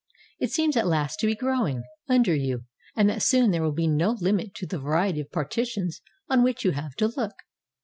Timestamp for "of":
5.21-5.31